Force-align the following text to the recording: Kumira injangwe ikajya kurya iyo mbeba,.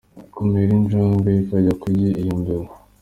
Kumira 0.33 0.71
injangwe 0.79 1.29
ikajya 1.41 1.73
kurya 1.81 2.09
iyo 2.21 2.33
mbeba,. 2.41 2.73